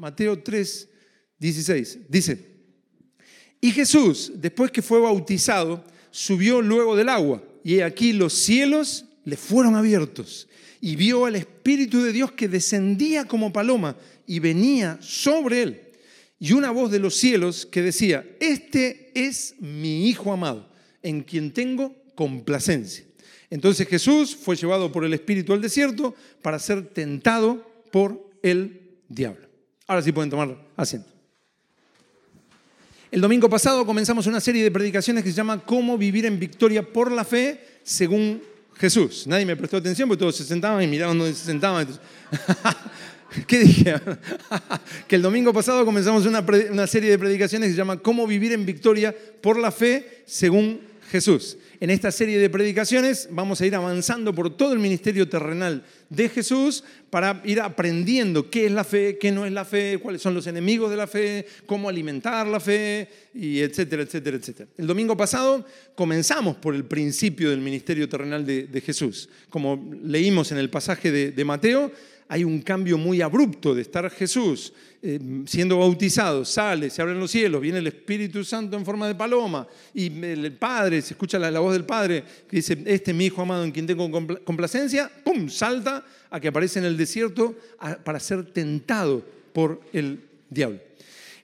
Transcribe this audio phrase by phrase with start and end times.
[0.00, 0.88] Mateo 3,
[1.38, 1.98] 16.
[2.08, 2.38] Dice,
[3.60, 9.36] y Jesús, después que fue bautizado, subió luego del agua, y aquí los cielos le
[9.36, 10.48] fueron abiertos,
[10.80, 13.94] y vio al Espíritu de Dios que descendía como paloma
[14.26, 15.80] y venía sobre él.
[16.38, 20.66] Y una voz de los cielos que decía, este es mi Hijo amado,
[21.02, 23.04] en quien tengo complacencia.
[23.50, 29.49] Entonces Jesús fue llevado por el Espíritu al desierto para ser tentado por el diablo.
[29.90, 31.08] Ahora sí pueden tomar asiento.
[33.10, 36.80] El domingo pasado comenzamos una serie de predicaciones que se llama Cómo vivir en victoria
[36.80, 38.40] por la fe según
[38.76, 39.26] Jesús.
[39.26, 41.88] Nadie me prestó atención porque todos se sentaban y miraban dónde se sentaban.
[43.48, 43.96] ¿Qué dije?
[45.08, 48.52] que el domingo pasado comenzamos una, una, serie de predicaciones que se llama Cómo vivir
[48.52, 49.12] en victoria
[49.42, 51.58] por la fe según Jesús.
[51.80, 56.28] En esta serie de predicaciones vamos a ir avanzando por todo el ministerio terrenal de
[56.28, 60.34] Jesús para ir aprendiendo qué es la fe, qué no es la fe, cuáles son
[60.34, 64.70] los enemigos de la fe, cómo alimentar la fe, y etcétera, etcétera, etcétera.
[64.78, 69.28] El domingo pasado comenzamos por el principio del ministerio terrenal de, Jesús.
[69.48, 71.92] Como leímos en el pasaje de Mateo,
[72.32, 77.32] hay un cambio muy abrupto de estar Jesús eh, siendo bautizado, sale, se abren los
[77.32, 81.58] cielos, viene el Espíritu Santo en forma de paloma y el Padre, se escucha la,
[81.58, 84.08] voz del Padre que dice, este es mi Hijo amado en quien tengo
[84.44, 87.56] complacencia, ¡pum!, salta a que aparece en el desierto
[88.04, 90.78] para ser tentado por el diablo.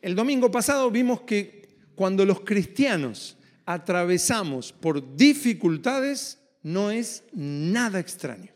[0.01, 8.56] El domingo pasado vimos que cuando los cristianos atravesamos por dificultades, no es nada extraño.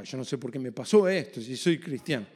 [0.00, 2.26] Yo no sé por qué me pasó esto si soy cristiano.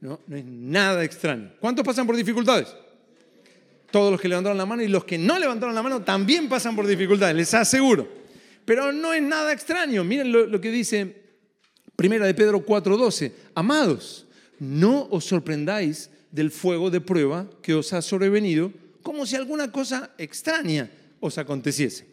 [0.00, 1.52] No, no es nada extraño.
[1.60, 2.74] ¿Cuántos pasan por dificultades?
[3.90, 6.74] Todos los que levantaron la mano y los que no levantaron la mano también pasan
[6.74, 8.08] por dificultades, les aseguro.
[8.64, 10.02] Pero no es nada extraño.
[10.02, 11.14] Miren lo, lo que dice
[11.94, 13.32] Primera de Pedro 4:12.
[13.54, 14.26] Amados,
[14.58, 20.10] no os sorprendáis del fuego de prueba que os ha sobrevenido como si alguna cosa
[20.18, 20.90] extraña
[21.20, 22.06] os aconteciese.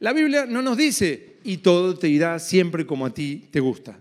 [0.00, 3.98] La Biblia no nos dice, y todo te irá siempre como a ti te gusta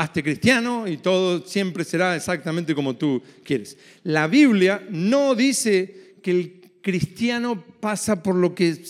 [0.00, 3.76] hazte cristiano y todo siempre será exactamente como tú quieres.
[4.02, 8.82] La Biblia no dice que el cristiano pasa por lo que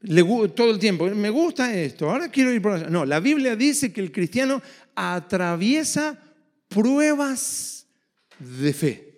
[0.00, 1.06] le, todo el tiempo.
[1.10, 2.88] Me gusta esto, ahora quiero ir por allá.
[2.88, 4.62] No, la Biblia dice que el cristiano
[4.94, 6.18] atraviesa
[6.68, 7.86] pruebas
[8.38, 9.14] de fe.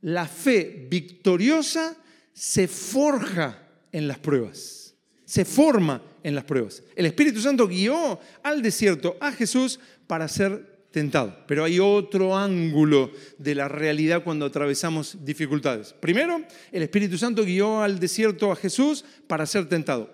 [0.00, 1.96] La fe victoriosa
[2.32, 4.85] se forja en las pruebas,
[5.26, 6.82] se forma en las pruebas.
[6.94, 11.36] El Espíritu Santo guió al desierto a Jesús para ser tentado.
[11.46, 15.92] Pero hay otro ángulo de la realidad cuando atravesamos dificultades.
[16.00, 16.42] Primero,
[16.72, 20.10] el Espíritu Santo guió al desierto a Jesús para ser tentado.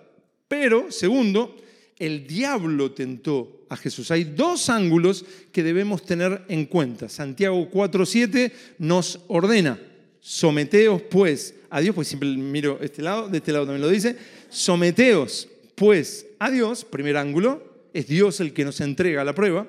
[0.49, 1.55] Pero, segundo,
[1.97, 4.11] el diablo tentó a Jesús.
[4.11, 7.07] Hay dos ángulos que debemos tener en cuenta.
[7.07, 9.79] Santiago 4.7 nos ordena,
[10.19, 14.15] someteos pues a Dios, pues siempre miro este lado, de este lado también lo dice,
[14.53, 19.67] someteos pues a Dios, primer ángulo, es Dios el que nos entrega la prueba.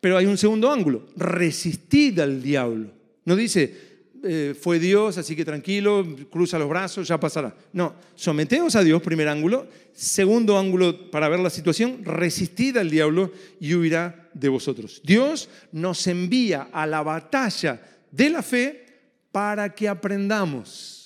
[0.00, 2.90] Pero hay un segundo ángulo, resistid al diablo.
[3.26, 3.90] No dice,
[4.22, 7.54] eh, fue Dios, así que tranquilo, cruza los brazos, ya pasará.
[7.72, 9.66] No, someteos a Dios, primer ángulo.
[9.92, 15.02] Segundo ángulo para ver la situación, resistid al diablo y huirá de vosotros.
[15.04, 18.86] Dios nos envía a la batalla de la fe
[19.32, 20.99] para que aprendamos.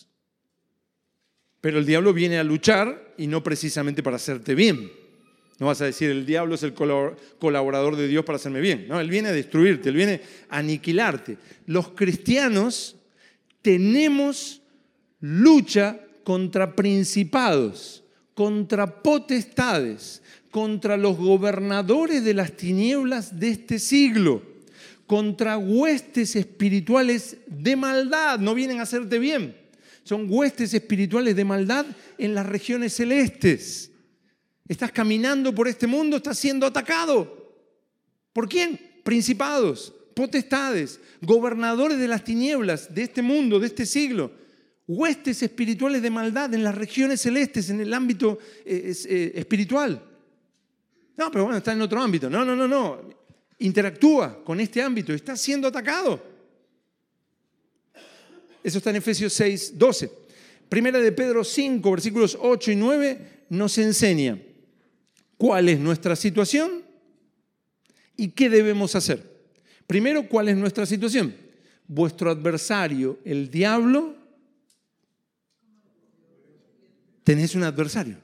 [1.65, 4.93] Pero el diablo viene a luchar y no precisamente para hacerte bien.
[5.59, 8.85] No vas a decir, el diablo es el colaborador de Dios para hacerme bien.
[8.87, 10.21] No, él viene a destruirte, él viene
[10.51, 11.39] a aniquilarte.
[11.65, 12.97] Los cristianos
[13.63, 14.61] tenemos
[15.21, 18.05] lucha contra principados,
[18.35, 20.21] contra potestades,
[20.51, 24.43] contra los gobernadores de las tinieblas de este siglo,
[25.07, 28.39] contra huestes espirituales de maldad.
[28.39, 29.64] No vienen a hacerte bien.
[30.05, 31.87] Son huestes espirituales de maldad
[32.19, 33.91] en las regiones celestes.
[34.69, 37.65] Estás caminando por este mundo, estás siendo atacado.
[38.35, 38.79] ¿Por quién?
[39.03, 44.31] Principados, potestades, gobernadores de las tinieblas de este mundo, de este siglo,
[44.87, 50.03] huestes espirituales de maldad en las regiones celestes, en el ámbito eh, eh, espiritual.
[51.17, 52.29] No, pero bueno, está en otro ámbito.
[52.29, 53.01] No, no, no, no.
[53.59, 56.34] Interactúa con este ámbito, está siendo atacado.
[58.65, 60.11] Eso está en Efesios 6, 12.
[60.71, 63.19] Primera de Pedro 5, versículos 8 y 9
[63.51, 64.39] nos enseña
[65.37, 66.83] cuál es nuestra situación
[68.17, 69.23] y qué debemos hacer.
[69.87, 71.37] Primero, ¿cuál es nuestra situación?
[71.87, 74.17] Vuestro adversario, el diablo,
[77.23, 78.17] tenés un adversario.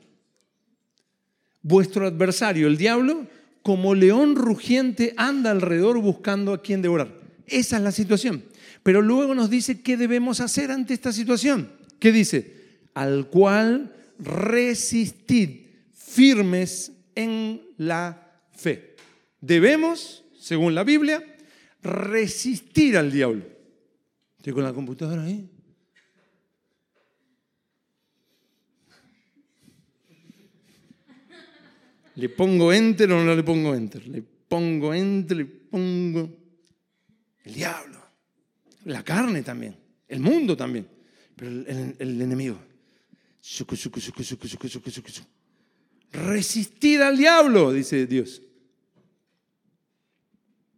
[1.60, 3.26] Vuestro adversario, el diablo,
[3.62, 7.12] como león rugiente anda alrededor buscando a quien devorar.
[7.46, 8.42] Esa es la situación.
[8.82, 11.72] Pero luego nos dice qué debemos hacer ante esta situación.
[11.98, 12.78] ¿Qué dice?
[12.94, 18.96] Al cual resistid firmes en la fe.
[19.40, 21.22] Debemos, según la Biblia,
[21.82, 23.44] resistir al diablo.
[24.38, 25.48] Estoy con la computadora ahí.
[32.16, 34.06] Le pongo enter o no le pongo enter.
[34.06, 36.28] Le pongo enter, le pongo
[37.44, 37.99] el diablo.
[38.84, 39.76] La carne también.
[40.08, 40.88] El mundo también.
[41.36, 42.58] Pero el, enemigo.
[46.12, 48.42] Resistir al diablo, dice Dios.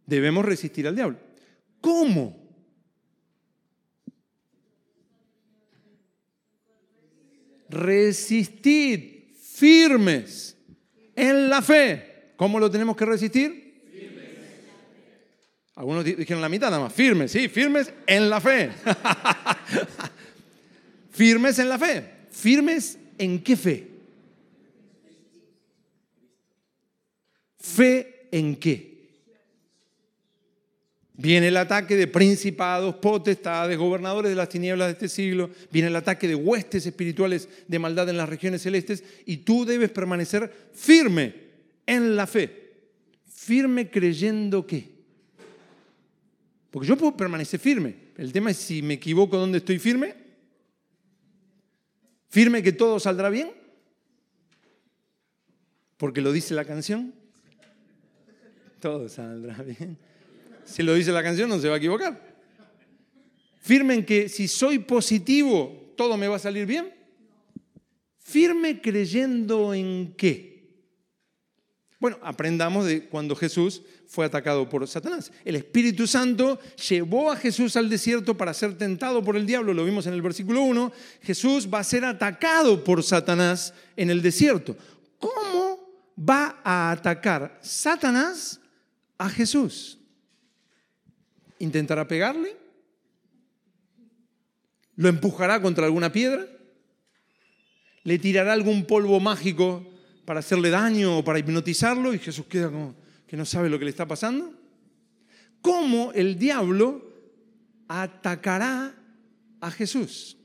[0.05, 1.19] Debemos resistir al diablo.
[1.81, 2.41] ¿Cómo?
[7.69, 10.57] Resistir firmes
[11.15, 12.33] en la fe.
[12.35, 13.62] ¿Cómo lo tenemos que resistir?
[15.75, 16.93] Algunos dijeron la mitad nada más.
[16.93, 18.69] Firmes, sí, firmes en la fe.
[21.11, 22.03] firmes en la fe.
[22.31, 23.87] ¿Firmes en qué fe?
[27.57, 28.93] ¿Fe en qué?
[31.15, 35.49] Viene el ataque de principados, potestades, gobernadores de las tinieblas de este siglo.
[35.71, 39.03] Viene el ataque de huestes espirituales de maldad en las regiones celestes.
[39.25, 41.33] Y tú debes permanecer firme
[41.85, 42.73] en la fe.
[43.25, 44.92] Firme creyendo qué.
[46.73, 47.95] Porque yo puedo permanecer firme.
[48.17, 50.15] El tema es si me equivoco dónde estoy firme.
[52.29, 53.51] Firme que todo saldrá bien.
[55.97, 57.13] Porque lo dice la canción.
[58.79, 59.99] Todo saldrá bien.
[60.65, 62.19] Si lo dice la canción, no se va a equivocar.
[63.61, 66.91] Firme en que si soy positivo, todo me va a salir bien.
[68.17, 70.52] Firme creyendo en qué.
[72.03, 75.31] Bueno, aprendamos de cuando Jesús fue atacado por Satanás.
[75.45, 76.59] El Espíritu Santo
[76.89, 80.21] llevó a Jesús al desierto para ser tentado por el diablo, lo vimos en el
[80.21, 80.91] versículo 1.
[81.21, 84.75] Jesús va a ser atacado por Satanás en el desierto.
[85.17, 85.79] ¿Cómo
[86.19, 88.59] va a atacar Satanás
[89.17, 89.97] a Jesús?
[91.57, 92.57] ¿Intentará pegarle?
[94.97, 96.47] ¿Lo empujará contra alguna piedra?
[98.03, 99.92] ¿Le tirará algún polvo mágico
[100.25, 102.13] para hacerle daño o para hipnotizarlo?
[102.13, 102.95] Y Jesús queda como
[103.27, 104.53] que no sabe lo que le está pasando.
[105.61, 107.09] ¿Cómo el diablo
[107.87, 108.93] atacará
[109.59, 110.37] a Jesús?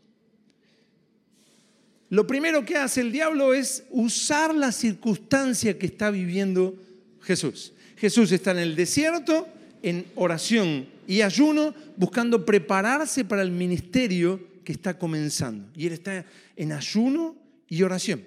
[2.10, 6.74] Lo primero que hace el diablo es usar la circunstancia que está viviendo
[7.20, 7.72] Jesús.
[7.96, 9.46] Jesús está en el desierto,
[9.82, 15.68] en oración y ayuno buscando prepararse para el ministerio que está comenzando.
[15.74, 16.24] Y él está
[16.56, 17.36] en ayuno
[17.68, 18.22] y oración.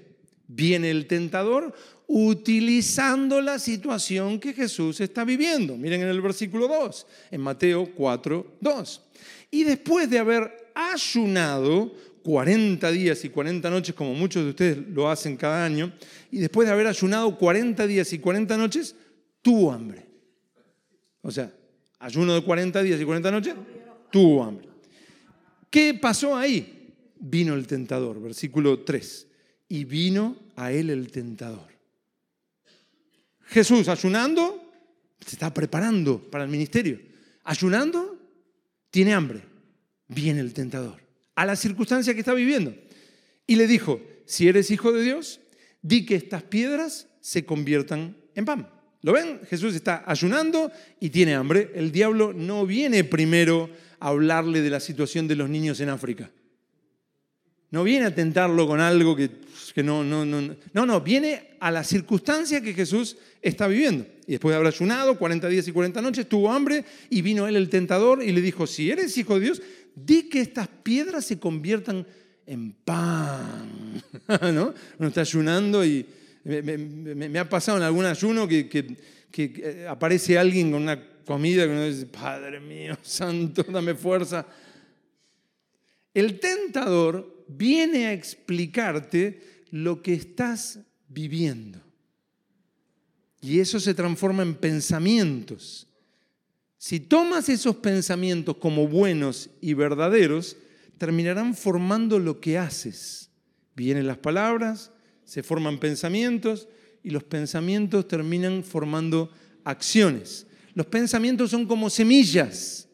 [0.54, 1.74] Viene el tentador
[2.08, 5.78] utilizando la situación que Jesús está viviendo.
[5.78, 9.02] Miren en el versículo 2, en Mateo 4, 2.
[9.50, 11.94] Y después de haber ayunado
[12.24, 15.94] 40 días y 40 noches, como muchos de ustedes lo hacen cada año,
[16.32, 18.94] y después de haber ayunado 40 días y 40 noches,
[19.42, 20.06] tuvo hambre.
[21.22, 21.50] O sea,
[21.98, 23.56] ayuno de 40 días y 40 noches,
[24.12, 24.68] tuvo hambre.
[25.70, 26.94] ¿Qué pasó ahí?
[27.18, 29.28] Vino el tentador, versículo 3.
[29.72, 31.70] Y vino a él el tentador.
[33.46, 34.70] Jesús ayunando,
[35.26, 37.00] se está preparando para el ministerio.
[37.46, 38.20] Ayunando,
[38.90, 39.44] tiene hambre.
[40.10, 41.00] Viene el tentador.
[41.36, 42.76] A la circunstancia que está viviendo.
[43.48, 45.40] Y le dijo, si eres hijo de Dios,
[45.82, 48.70] di que estas piedras se conviertan en pan.
[49.02, 49.40] ¿Lo ven?
[49.50, 50.70] Jesús está ayunando
[51.00, 51.72] y tiene hambre.
[51.76, 53.70] El diablo no viene primero
[54.02, 56.30] a hablarle de la situación de los niños en África.
[57.72, 59.30] No viene a tentarlo con algo que,
[59.74, 60.42] que no, no, no,
[60.74, 64.06] no, no, viene a la circunstancia que Jesús está viviendo.
[64.28, 67.56] Y después de haber ayunado 40 días y 40 noches, tuvo hambre y vino él
[67.56, 69.62] el tentador y le dijo, si eres hijo de Dios,
[69.96, 72.06] di que estas piedras se conviertan
[72.46, 74.04] en pan.
[74.54, 74.74] ¿No?
[75.00, 76.06] Uno está ayunando y,
[76.44, 81.86] me, ha pasado en algún ayuno que, que, aparece alguien con una comida que uno
[81.86, 84.46] dice, Padre mío, santo, dame fuerza.
[86.14, 91.82] El tentador viene a explicarte lo que estás viviendo.
[93.42, 95.88] Y eso se transforma en pensamientos.
[96.78, 100.58] Si tomas esos pensamientos como buenos y verdaderos,
[100.98, 103.30] terminarán formando lo que haces.
[103.76, 104.92] Vienen las palabras,
[105.24, 106.68] se forman pensamientos
[107.04, 109.32] y los pensamientos terminan formando
[109.64, 110.46] acciones.
[110.74, 112.88] Los pensamientos son como semillas.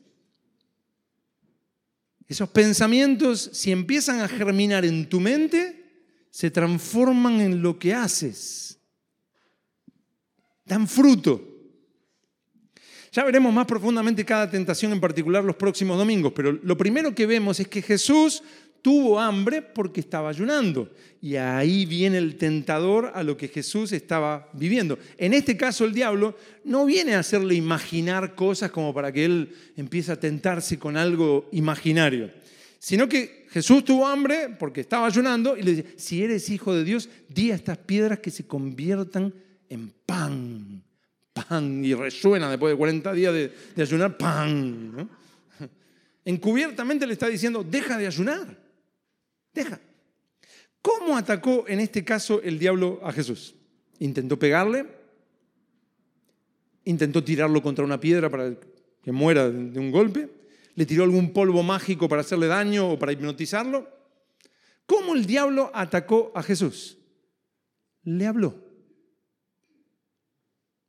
[2.28, 5.78] Esos pensamientos, si empiezan a germinar en tu mente,
[6.30, 8.80] se transforman en lo que haces.
[10.66, 11.42] dan fruto.
[13.14, 17.26] Ya veremos más profundamente cada tentación en particular los próximos domingos, pero lo primero que
[17.26, 18.44] vemos es que Jesús
[18.88, 20.90] tuvo hambre porque estaba ayunando.
[21.22, 24.98] Y ahí viene el tentador a lo que Jesús estaba viviendo.
[25.18, 29.54] En este caso el diablo no viene a hacerle imaginar cosas como para que él
[29.76, 32.32] empiece a tentarse con algo imaginario,
[32.80, 36.86] sino que Jesús tuvo hambre porque estaba ayunando y le dice, si eres hijo de
[36.86, 39.34] Dios, di a estas piedras que se conviertan
[39.68, 40.82] en pan.
[41.34, 41.84] Pan.
[41.84, 45.10] Y resuena después de 40 días de, ayunar, pan.
[46.24, 48.67] Encubiertamente le está diciendo, deja de ayunar.
[50.82, 53.56] ¿Cómo atacó en este caso el diablo a Jesús?
[54.00, 54.86] Intentó pegarle,
[56.86, 58.56] intentó tirarlo contra una piedra para
[59.04, 60.30] que muera de un golpe,
[60.76, 63.90] le tiró algún polvo mágico para hacerle daño o para hipnotizarlo.
[64.86, 66.98] ¿Cómo el diablo atacó a Jesús?
[68.04, 68.56] Le habló.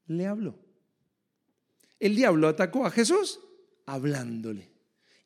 [0.06, 0.58] Le habló.
[1.98, 3.40] El diablo atacó a Jesús
[3.86, 4.70] hablándole,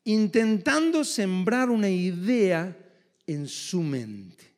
[0.05, 2.75] intentando sembrar una idea
[3.27, 4.53] en su mente.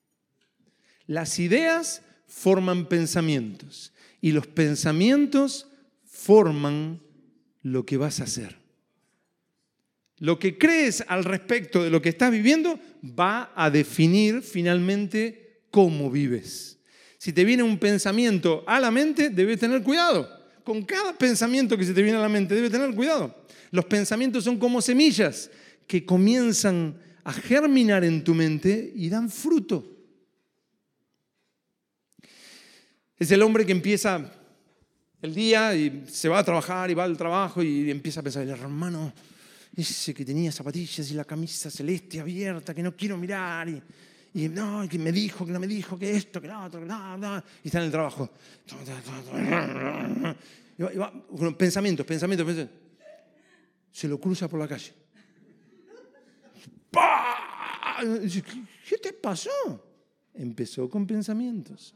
[1.08, 5.68] Las ideas forman pensamientos y los pensamientos
[6.06, 7.02] forman
[7.62, 8.56] lo que vas a hacer.
[10.18, 16.10] Lo que crees al respecto de lo que estás viviendo va a definir finalmente cómo
[16.10, 16.80] vives.
[17.18, 20.30] Si te viene un pensamiento a la mente, debes tener cuidado.
[20.64, 23.46] Con cada pensamiento que se te viene a la mente, debes tener cuidado.
[23.72, 25.52] Los pensamientos son como semillas
[25.86, 29.84] que comienzan a germinar en tu mente y dan fruto.
[33.18, 34.32] Es el hombre que empieza
[35.22, 38.44] el día y se va a trabajar y va al trabajo y empieza a pensar,
[38.44, 39.12] el hermano,
[39.76, 43.82] ese que tenía zapatillas y la camisa celeste abierta, que no quiero mirar, y,
[44.36, 46.86] y no, que me dijo, que no me dijo, que esto, que lo otro, que
[46.86, 48.30] nada, y está en el trabajo.
[51.58, 52.70] pensamientos, pensamientos, pensamientos.
[53.92, 55.05] Se lo cruza por la calle.
[58.88, 59.50] ¿Qué te pasó?
[60.34, 61.94] Empezó con pensamientos.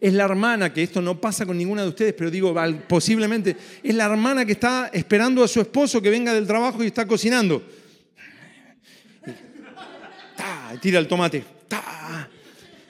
[0.00, 2.54] Es la hermana, que esto no pasa con ninguna de ustedes, pero digo,
[2.86, 6.88] posiblemente, es la hermana que está esperando a su esposo que venga del trabajo y
[6.88, 7.62] está cocinando.
[10.74, 11.42] Y tira el tomate,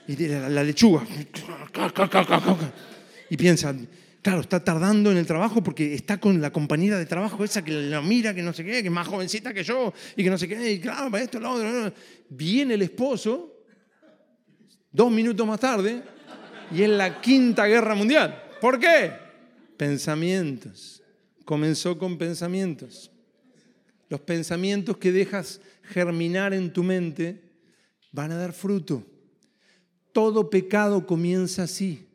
[0.07, 1.05] y tira la lechuga,
[3.29, 3.73] y piensa,
[4.27, 7.71] Claro, está tardando en el trabajo porque está con la compañera de trabajo esa que
[7.71, 10.37] lo mira, que no sé qué, que es más jovencita que yo y que no
[10.37, 11.93] sé qué, y claro, para esto, lo otro.
[12.27, 13.63] Viene el esposo,
[14.91, 16.03] dos minutos más tarde,
[16.73, 18.43] y es la quinta guerra mundial.
[18.59, 19.13] ¿Por qué?
[19.77, 21.01] Pensamientos.
[21.45, 23.09] Comenzó con pensamientos.
[24.09, 27.43] Los pensamientos que dejas germinar en tu mente
[28.11, 29.05] van a dar fruto.
[30.11, 32.06] Todo pecado comienza así.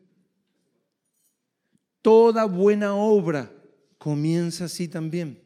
[2.03, 3.51] Toda buena obra
[3.97, 5.41] comienza así también.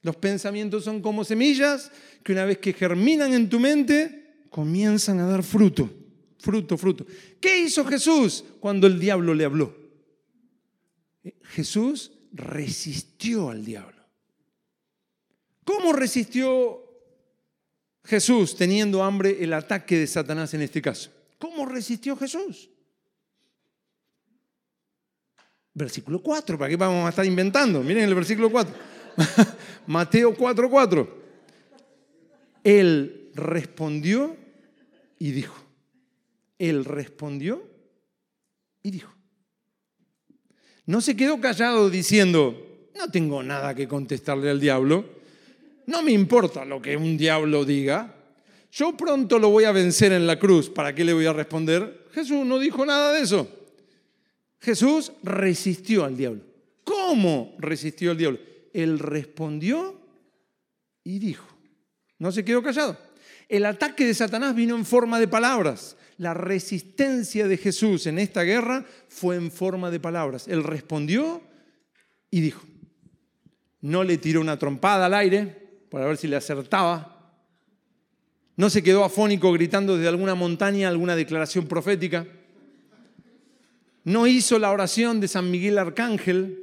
[0.00, 1.92] Los pensamientos son como semillas
[2.24, 5.90] que una vez que germinan en tu mente, comienzan a dar fruto,
[6.38, 7.06] fruto, fruto.
[7.38, 9.76] ¿Qué hizo Jesús cuando el diablo le habló?
[11.42, 14.02] Jesús resistió al diablo.
[15.64, 16.82] ¿Cómo resistió
[18.02, 21.10] Jesús teniendo hambre el ataque de Satanás en este caso?
[21.38, 22.70] ¿Cómo resistió Jesús?
[25.74, 27.82] Versículo 4, ¿para qué vamos a estar inventando?
[27.82, 28.74] Miren el versículo 4.
[29.86, 31.22] Mateo 4, 4.
[32.64, 34.36] Él respondió
[35.18, 35.56] y dijo.
[36.58, 37.68] Él respondió
[38.82, 39.12] y dijo.
[40.84, 45.04] No se quedó callado diciendo, no tengo nada que contestarle al diablo,
[45.86, 48.14] no me importa lo que un diablo diga,
[48.70, 52.06] yo pronto lo voy a vencer en la cruz, ¿para qué le voy a responder?
[52.12, 53.48] Jesús no dijo nada de eso.
[54.62, 56.42] Jesús resistió al diablo.
[56.84, 58.38] ¿Cómo resistió al diablo?
[58.72, 60.00] Él respondió
[61.02, 61.46] y dijo.
[62.18, 62.96] No se quedó callado.
[63.48, 65.96] El ataque de Satanás vino en forma de palabras.
[66.16, 70.46] La resistencia de Jesús en esta guerra fue en forma de palabras.
[70.46, 71.42] Él respondió
[72.30, 72.62] y dijo.
[73.80, 77.34] No le tiró una trompada al aire para ver si le acertaba.
[78.54, 82.28] No se quedó afónico gritando desde alguna montaña alguna declaración profética
[84.04, 86.58] no hizo la oración de San Miguel Arcángel,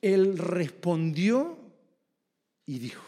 [0.00, 1.58] él respondió
[2.66, 3.04] y dijo.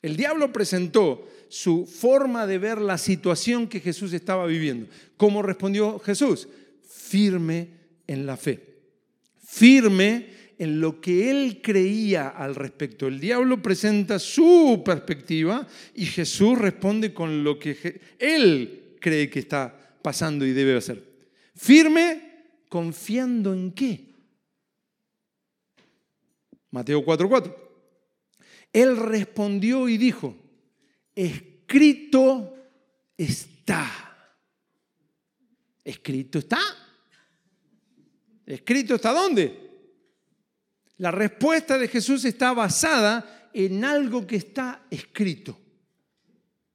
[0.00, 4.86] El diablo presentó su forma de ver la situación que Jesús estaba viviendo.
[5.16, 6.48] ¿Cómo respondió Jesús?
[6.88, 7.68] Firme
[8.06, 8.60] en la fe.
[9.44, 13.06] Firme en lo que él creía al respecto.
[13.06, 19.96] El diablo presenta su perspectiva y Jesús responde con lo que él cree que está
[20.02, 21.07] pasando y debe hacer
[21.58, 22.28] firme
[22.68, 24.14] ¿Confiando en qué?
[26.70, 27.56] Mateo 4:4.
[28.72, 30.36] Él respondió y dijo,
[31.14, 32.54] escrito
[33.16, 33.90] está.
[35.82, 36.60] ¿Escrito está?
[38.44, 39.66] ¿Escrito está dónde?
[40.98, 45.58] La respuesta de Jesús está basada en algo que está escrito,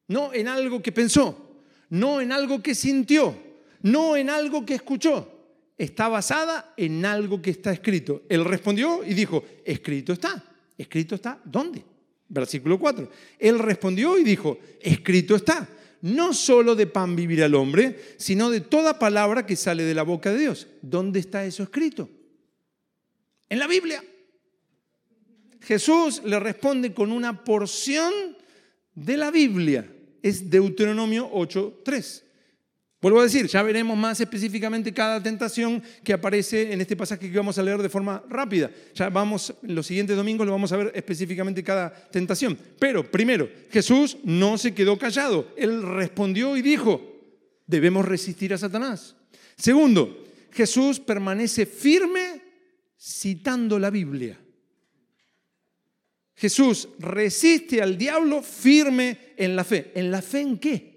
[0.07, 3.37] no en algo que pensó, no en algo que sintió,
[3.83, 5.29] no en algo que escuchó.
[5.77, 8.23] Está basada en algo que está escrito.
[8.29, 10.43] Él respondió y dijo, escrito está.
[10.77, 11.39] ¿Escrito está?
[11.43, 11.83] ¿Dónde?
[12.29, 13.09] Versículo 4.
[13.39, 15.67] Él respondió y dijo, escrito está.
[16.01, 20.03] No solo de pan vivirá el hombre, sino de toda palabra que sale de la
[20.03, 20.67] boca de Dios.
[20.81, 22.09] ¿Dónde está eso escrito?
[23.49, 24.03] En la Biblia.
[25.61, 28.13] Jesús le responde con una porción
[28.95, 29.89] de la Biblia.
[30.21, 32.22] Es Deuteronomio 8.3.
[33.03, 37.37] Vuelvo a decir, ya veremos más específicamente cada tentación que aparece en este pasaje que
[37.37, 38.71] vamos a leer de forma rápida.
[38.95, 42.57] Ya vamos, los siguientes domingos lo vamos a ver específicamente cada tentación.
[42.79, 45.49] Pero primero, Jesús no se quedó callado.
[45.57, 47.01] Él respondió y dijo,
[47.67, 49.17] debemos resistir a Satanás.
[49.57, 52.41] Segundo, Jesús permanece firme
[52.97, 54.39] citando la Biblia.
[56.35, 59.91] Jesús resiste al diablo firme en la fe.
[59.93, 60.92] ¿En la fe en qué?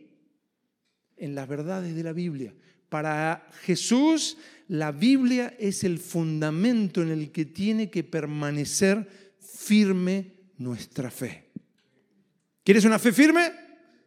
[1.16, 2.54] En las verdades de la Biblia.
[2.88, 4.37] Para Jesús,
[4.68, 9.06] la Biblia es el fundamento en el que tiene que permanecer
[9.40, 11.46] firme nuestra fe.
[12.64, 13.52] ¿Quieres una fe firme?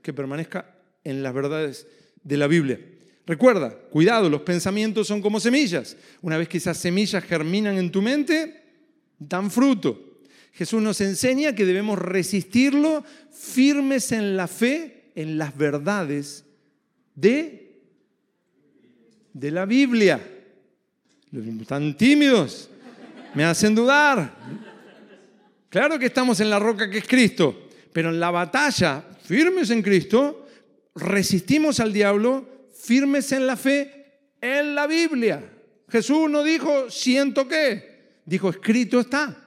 [0.01, 1.87] Que permanezca en las verdades
[2.23, 2.79] de la Biblia.
[3.25, 5.95] Recuerda, cuidado, los pensamientos son como semillas.
[6.21, 8.63] Una vez que esas semillas germinan en tu mente,
[9.19, 10.21] dan fruto.
[10.51, 16.45] Jesús nos enseña que debemos resistirlo firmes en la fe, en las verdades
[17.19, 17.81] de,
[19.33, 20.19] de la Biblia.
[21.31, 22.69] Están tímidos,
[23.35, 24.35] me hacen dudar.
[25.69, 29.83] Claro que estamos en la roca que es Cristo, pero en la batalla, firmes en
[29.83, 30.47] Cristo,
[30.95, 35.43] resistimos al diablo, firmes en la fe, en la Biblia.
[35.89, 39.45] Jesús no dijo, siento que, dijo, escrito está.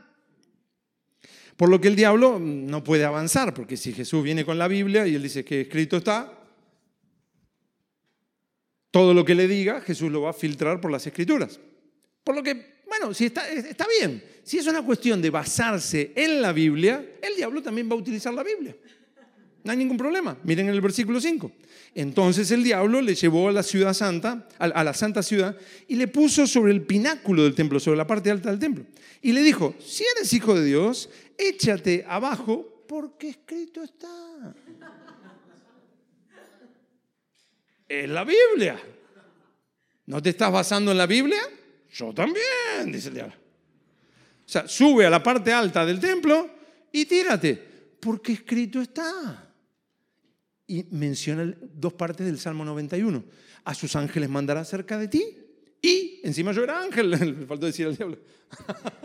[1.56, 5.06] Por lo que el diablo no puede avanzar, porque si Jesús viene con la Biblia
[5.06, 6.41] y él dice que escrito está,
[8.92, 11.58] todo lo que le diga, Jesús lo va a filtrar por las escrituras.
[12.22, 14.22] Por lo que, bueno, si está, está bien.
[14.44, 18.32] Si es una cuestión de basarse en la Biblia, el diablo también va a utilizar
[18.34, 18.76] la Biblia.
[19.64, 20.36] No hay ningún problema.
[20.44, 21.50] Miren el versículo 5.
[21.94, 25.56] Entonces el diablo le llevó a la ciudad santa, a la santa ciudad,
[25.88, 28.84] y le puso sobre el pináculo del templo, sobre la parte alta del templo.
[29.22, 34.54] Y le dijo, si eres hijo de Dios, échate abajo porque escrito está.
[38.00, 38.80] Es la Biblia.
[40.06, 41.40] ¿No te estás basando en la Biblia?
[41.92, 43.34] Yo también, dice el diablo.
[43.34, 46.50] O sea, sube a la parte alta del templo
[46.90, 47.54] y tírate,
[48.00, 49.52] porque escrito está.
[50.66, 53.22] Y menciona dos partes del Salmo 91.
[53.64, 55.22] A sus ángeles mandará cerca de ti.
[55.82, 58.18] Y, encima yo era ángel, me faltó decir al diablo.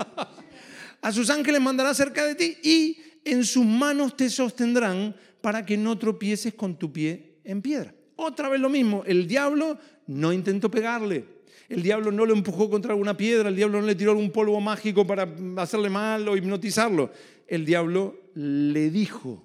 [1.02, 5.76] a sus ángeles mandará cerca de ti y en sus manos te sostendrán para que
[5.78, 7.94] no tropieces con tu pie en piedra.
[8.18, 9.78] Otra vez lo mismo, el diablo
[10.08, 11.24] no intentó pegarle,
[11.70, 14.60] el diablo no lo empujó contra alguna piedra, el diablo no le tiró algún polvo
[14.60, 15.28] mágico para
[15.58, 17.12] hacerle mal o hipnotizarlo.
[17.48, 19.44] El diablo le dijo,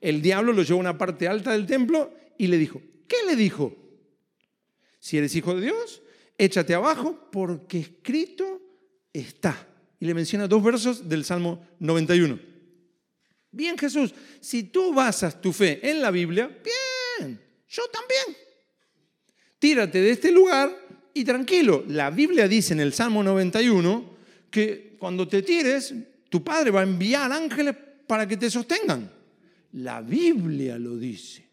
[0.00, 3.36] el diablo lo llevó a una parte alta del templo y le dijo, ¿qué le
[3.36, 3.74] dijo?
[4.98, 6.02] Si eres hijo de Dios,
[6.38, 8.60] échate abajo porque escrito
[9.12, 9.68] está.
[10.00, 12.38] Y le menciona dos versos del Salmo 91.
[13.52, 16.48] Bien Jesús, si tú basas tu fe en la Biblia,
[17.18, 17.38] bien,
[17.72, 18.38] yo también.
[19.58, 20.70] Tírate de este lugar
[21.14, 21.84] y tranquilo.
[21.88, 24.16] La Biblia dice en el Salmo 91
[24.50, 25.94] que cuando te tires,
[26.28, 27.74] tu Padre va a enviar ángeles
[28.06, 29.10] para que te sostengan.
[29.72, 31.48] La Biblia lo dice.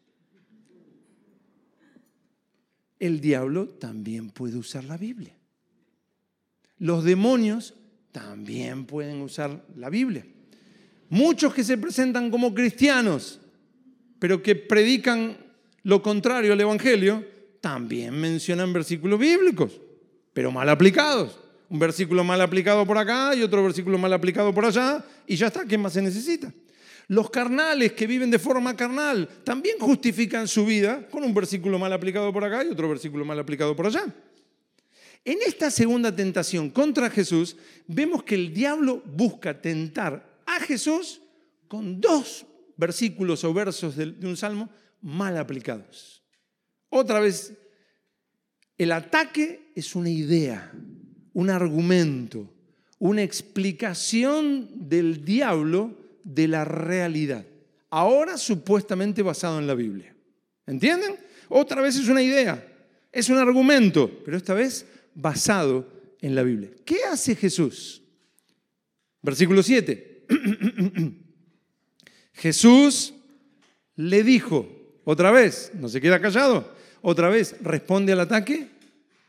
[3.00, 5.34] El diablo también puede usar la Biblia.
[6.80, 7.76] Los demonios
[8.12, 10.26] también pueden usar la Biblia.
[11.08, 13.40] Muchos que se presentan como cristianos,
[14.20, 15.49] pero que predican
[15.84, 17.26] lo contrario al Evangelio,
[17.62, 19.80] también mencionan versículos bíblicos,
[20.34, 21.40] pero mal aplicados.
[21.70, 25.48] Un versículo mal aplicado por acá y otro versículo mal aplicado por allá, y ya
[25.48, 26.52] está, ¿qué más se necesita?
[27.08, 31.92] Los carnales que viven de forma carnal también justifican su vida con un versículo mal
[31.94, 34.06] aplicado por acá y otro versículo mal aplicado por allá.
[35.26, 41.22] En esta segunda tentación contra Jesús, vemos que el diablo busca tentar a Jesús
[41.68, 42.46] con dos
[42.78, 44.70] versículos o versos de un salmo
[45.02, 46.24] mal aplicados.
[46.90, 47.54] Otra vez,
[48.78, 50.72] El ataque es una idea,
[51.34, 52.50] un argumento,
[52.98, 57.46] una explicación del diablo de la realidad.
[57.90, 60.16] Ahora supuestamente basado en la Biblia.
[60.66, 61.18] ¿Entienden?
[61.50, 62.66] Otra vez es una idea,
[63.12, 66.70] es un argumento, pero esta vez basado en la Biblia.
[66.86, 68.02] ¿Qué hace Jesús?
[69.22, 70.26] Versículo 7.
[72.34, 73.14] Jesús
[73.96, 74.79] le dijo,
[75.12, 78.68] otra vez, no se queda callado, otra vez responde al ataque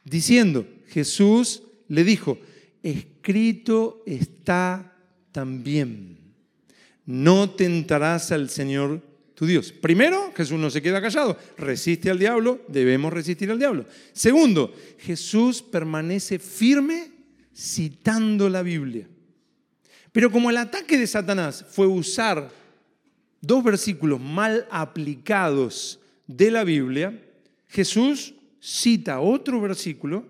[0.04, 2.38] diciendo, Jesús le dijo,
[2.82, 4.94] escrito está
[5.32, 6.18] también,
[7.06, 9.00] no tentarás al Señor
[9.34, 9.72] tu Dios.
[9.72, 13.86] Primero, Jesús no se queda callado, resiste al diablo, debemos resistir al diablo.
[14.12, 17.10] Segundo, Jesús permanece firme
[17.56, 19.08] citando la Biblia.
[20.12, 22.50] Pero como el ataque de Satanás fue usar
[23.40, 27.20] dos versículos mal aplicados de la Biblia,
[27.68, 30.26] Jesús cita otro versículo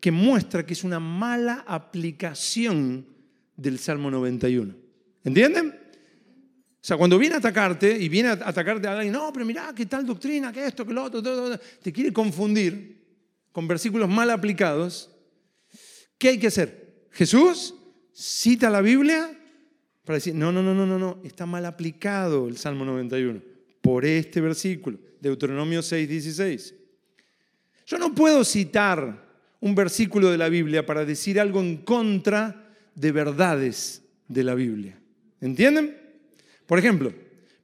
[0.00, 3.06] que muestra que es una mala aplicación
[3.56, 4.74] del Salmo 91.
[5.24, 5.68] ¿Entienden?
[5.68, 9.72] O sea, cuando viene a atacarte y viene a atacarte a alguien, no, pero mira,
[9.74, 13.04] qué tal doctrina, qué esto, qué lo otro, te quiere confundir
[13.50, 15.10] con versículos mal aplicados,
[16.18, 17.08] ¿qué hay que hacer?
[17.10, 17.74] Jesús
[18.12, 19.36] cita la Biblia
[20.06, 23.42] para decir, no, no, no, no, no, no, está mal aplicado el Salmo 91
[23.80, 26.74] por este versículo, Deuteronomio 6, 16.
[27.86, 29.26] Yo no puedo citar
[29.60, 34.96] un versículo de la Biblia para decir algo en contra de verdades de la Biblia.
[35.40, 35.96] ¿Entienden?
[36.66, 37.12] Por ejemplo,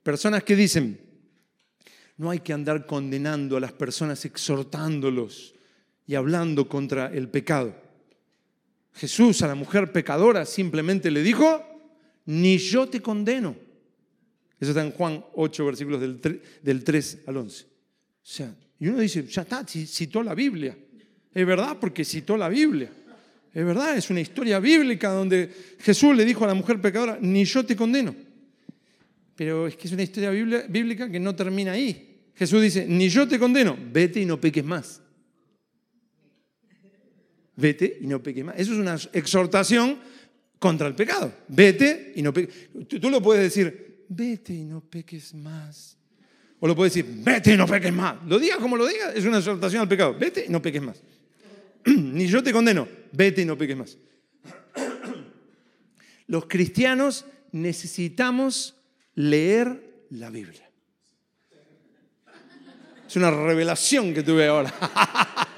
[0.02, 0.98] personas que dicen,
[2.16, 5.55] no hay que andar condenando a las personas, exhortándolos
[6.09, 7.72] y hablando contra el pecado.
[8.94, 11.71] Jesús a la mujer pecadora simplemente le dijo,
[12.26, 13.56] ni yo te condeno.
[14.61, 17.64] Eso está en Juan 8, versículos del 3, al 11.
[17.64, 17.68] O
[18.22, 20.76] sea, y uno dice, ya está, citó la Biblia.
[21.35, 22.90] Es verdad porque citó la Biblia.
[23.52, 27.44] Es verdad, es una historia bíblica donde Jesús le dijo a la mujer pecadora, ni
[27.44, 28.14] yo te condeno.
[29.35, 30.30] Pero es que es una historia
[30.68, 32.30] bíblica que no termina ahí.
[32.35, 35.02] Jesús dice, ni yo te condeno, vete y no peques más.
[37.56, 38.54] Vete y no peques más.
[38.58, 39.98] Eso es una exhortación
[40.62, 41.33] contra el pecado.
[41.48, 42.68] Vete y no peques.
[42.87, 45.98] Tú, lo puedes decir, vete y no peques más.
[46.61, 48.25] O lo puedes decir, vete y no peques más.
[48.29, 50.14] Lo digas como lo digas, es una exhortación al pecado.
[50.16, 51.03] Vete y no peques más.
[51.85, 53.98] Ni yo te condeno, vete y no peques más.
[56.29, 58.77] Los cristianos necesitamos
[59.16, 60.70] leer la Biblia.
[63.09, 64.72] Es una revelación que tuve ahora.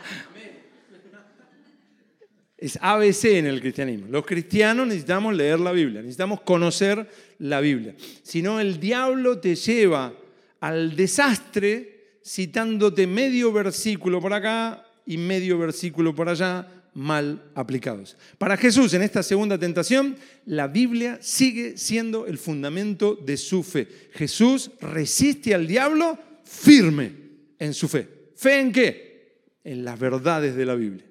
[2.64, 4.06] Es ABC en el cristianismo.
[4.08, 7.06] Los cristianos necesitamos leer la Biblia, necesitamos conocer
[7.40, 7.94] la Biblia.
[8.22, 10.14] Si no, el diablo te lleva
[10.60, 18.16] al desastre citándote medio versículo por acá y medio versículo por allá mal aplicados.
[18.38, 23.86] Para Jesús en esta segunda tentación, la Biblia sigue siendo el fundamento de su fe.
[24.14, 27.12] Jesús resiste al diablo firme
[27.58, 28.08] en su fe.
[28.34, 29.42] ¿Fe en qué?
[29.64, 31.04] En las verdades de la Biblia.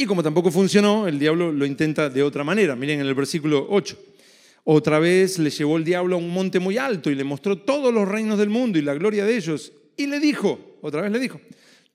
[0.00, 2.76] Y como tampoco funcionó, el diablo lo intenta de otra manera.
[2.76, 3.98] Miren en el versículo 8.
[4.62, 7.92] Otra vez le llevó el diablo a un monte muy alto y le mostró todos
[7.92, 9.72] los reinos del mundo y la gloria de ellos.
[9.96, 11.40] Y le dijo, otra vez le dijo,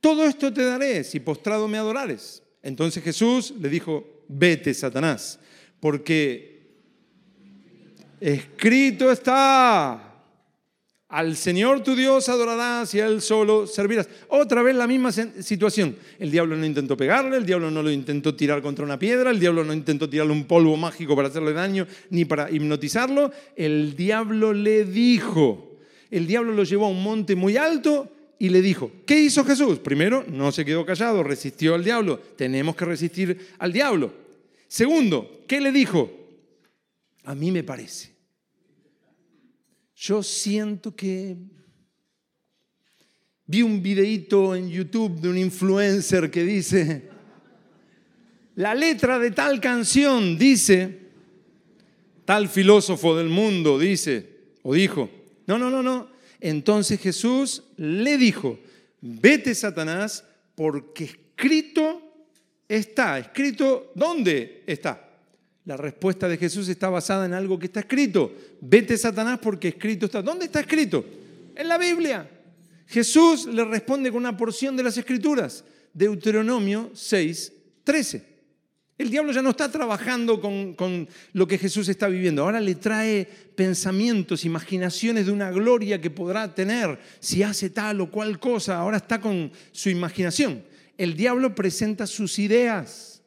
[0.02, 2.44] todo esto te daré si postrado me adorares.
[2.62, 5.40] Entonces Jesús le dijo, vete, Satanás,
[5.80, 6.68] porque
[8.20, 10.13] escrito está,
[11.14, 14.10] al Señor tu Dios adorarás y a Él solo servirás.
[14.30, 15.96] Otra vez la misma situación.
[16.18, 19.40] El diablo no intentó pegarle, el diablo no lo intentó tirar contra una piedra, el
[19.40, 23.32] diablo no intentó tirarle un polvo mágico para hacerle daño ni para hipnotizarlo.
[23.56, 25.78] El diablo le dijo,
[26.10, 29.78] el diablo lo llevó a un monte muy alto y le dijo, ¿qué hizo Jesús?
[29.78, 32.20] Primero, no se quedó callado, resistió al diablo.
[32.36, 34.12] Tenemos que resistir al diablo.
[34.68, 36.10] Segundo, ¿qué le dijo?
[37.26, 38.13] A mí me parece
[40.04, 41.38] yo siento que
[43.46, 47.10] vi un videíto en YouTube de un influencer que dice,
[48.56, 51.00] la letra de tal canción dice,
[52.26, 54.28] tal filósofo del mundo dice,
[54.64, 55.10] o dijo,
[55.48, 56.10] no, no, no, no.
[56.42, 58.60] Entonces Jesús le dijo,
[59.00, 62.02] vete Satanás, porque escrito
[62.68, 63.20] está.
[63.20, 65.03] ¿Escrito dónde está?
[65.66, 68.34] La respuesta de Jesús está basada en algo que está escrito.
[68.60, 70.22] Vete Satanás porque escrito está.
[70.22, 71.06] ¿Dónde está escrito?
[71.56, 72.30] En la Biblia.
[72.88, 75.64] Jesús le responde con una porción de las escrituras.
[75.94, 78.34] Deuteronomio 6, 13.
[78.98, 82.44] El diablo ya no está trabajando con, con, lo que Jesús está viviendo.
[82.44, 88.12] Ahora le trae pensamientos, imaginaciones de una gloria que podrá tener si hace tal o
[88.12, 88.78] cual cosa.
[88.78, 90.64] Ahora está con su imaginación.
[90.98, 93.24] el diablo presenta sus ideas,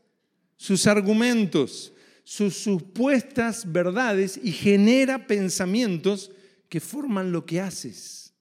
[0.57, 1.93] sus argumentos,
[2.27, 6.33] sus supuestas verdades y genera pensamientos
[6.69, 8.35] que forman lo que haces.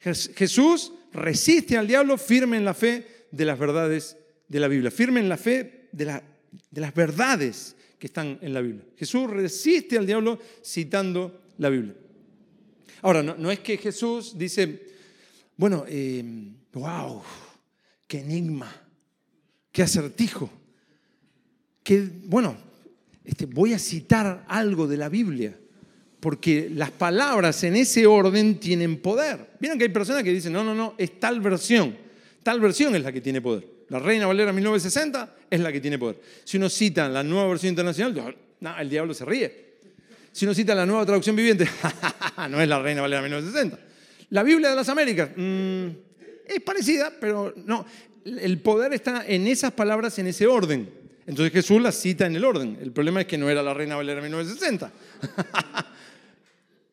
[0.00, 4.16] Jesús resiste al diablo firme en la fe de las verdades
[4.48, 6.20] de la Biblia, firme en la fe de,
[6.68, 8.84] de las verdades que están en la Biblia.
[8.96, 11.94] Jesús resiste al diablo citando la Biblia.
[13.02, 14.88] Ahora, no, es que Jesús dice,
[15.56, 15.84] bueno,
[16.72, 17.24] wow, eh,
[18.08, 18.68] qué enigma,
[19.70, 20.50] qué acertijo,
[21.84, 22.69] que, bueno,
[23.24, 25.56] este, voy a citar algo de la Biblia,
[26.20, 29.50] porque las palabras en ese orden tienen poder.
[29.58, 31.96] Vieron que hay personas que dicen, no, no, no, es tal versión,
[32.42, 33.66] tal versión es la que tiene poder.
[33.88, 36.20] La Reina Valera 1960 es la que tiene poder.
[36.44, 38.36] Si uno cita la nueva versión internacional,
[38.78, 39.70] el diablo se ríe.
[40.32, 41.66] Si uno cita la nueva traducción viviente,
[42.50, 43.78] no es la Reina Valera 1960.
[44.30, 45.86] La Biblia de las Américas, mm,
[46.46, 47.84] es parecida, pero no.
[48.24, 50.99] El poder está en esas palabras, en ese orden.
[51.26, 52.78] Entonces Jesús las cita en el orden.
[52.80, 54.90] El problema es que no era la Reina Valera 1960.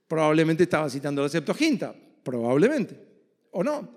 [0.08, 2.98] probablemente estaba citando la Septuaginta, probablemente,
[3.52, 3.90] o no,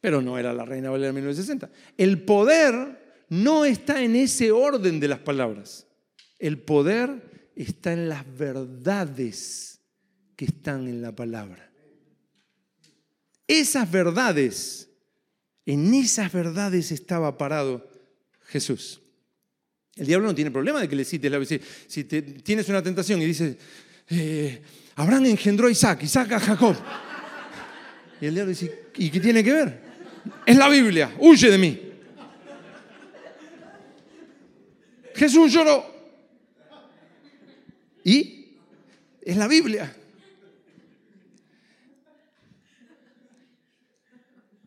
[0.00, 1.70] pero no era la Reina Valera 1960.
[1.96, 5.86] El poder no está en ese orden de las palabras.
[6.38, 9.80] El poder está en las verdades
[10.36, 11.70] que están en la palabra.
[13.46, 14.88] Esas verdades,
[15.66, 17.88] en esas verdades estaba parado
[18.46, 19.00] Jesús.
[19.96, 21.38] El diablo no tiene problema de que le cites la
[21.86, 23.56] Si tienes una tentación y dices,
[24.08, 24.62] eh,
[24.96, 26.76] Abraham engendró a Isaac, Isaac a Jacob.
[28.20, 29.80] Y el diablo dice, ¿y qué tiene que ver?
[30.46, 31.92] Es la Biblia, huye de mí.
[35.14, 35.84] Jesús lloró.
[38.04, 38.56] Y
[39.20, 39.94] es la Biblia.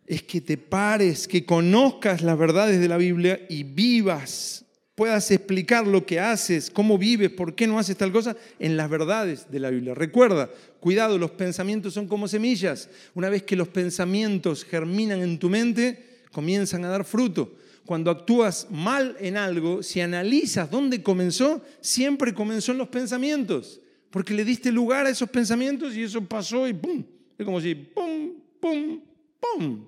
[0.06, 4.65] Es que te pares, que conozcas las verdades de la Biblia y vivas,
[4.96, 8.90] puedas explicar lo que haces, cómo vives, por qué no haces tal cosa, en las
[8.90, 9.94] verdades de la Biblia.
[9.94, 12.90] Recuerda, cuidado, los pensamientos son como semillas.
[13.14, 17.52] Una vez que los pensamientos germinan en tu mente, comienzan a dar fruto
[17.86, 23.80] cuando actúas mal en algo, si analizas dónde comenzó, siempre comenzó en los pensamientos,
[24.10, 27.04] porque le diste lugar a esos pensamientos y eso pasó y ¡pum!
[27.38, 28.32] Es como si ¡pum!
[28.60, 29.00] ¡pum!
[29.40, 29.86] ¡pum!